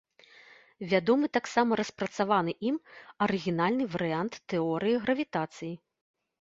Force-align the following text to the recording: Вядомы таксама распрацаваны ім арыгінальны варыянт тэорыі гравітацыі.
Вядомы 0.93 1.29
таксама 1.37 1.77
распрацаваны 1.81 2.51
ім 2.71 2.81
арыгінальны 3.27 3.85
варыянт 3.95 4.33
тэорыі 4.55 4.99
гравітацыі. 5.09 5.73